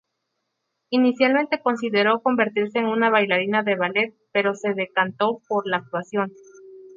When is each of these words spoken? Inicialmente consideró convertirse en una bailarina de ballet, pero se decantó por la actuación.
Inicialmente 0.89 1.61
consideró 1.61 2.23
convertirse 2.23 2.79
en 2.79 2.87
una 2.87 3.11
bailarina 3.11 3.61
de 3.61 3.75
ballet, 3.75 4.15
pero 4.33 4.55
se 4.55 4.73
decantó 4.73 5.43
por 5.47 5.69
la 5.69 5.77
actuación. 5.77 6.33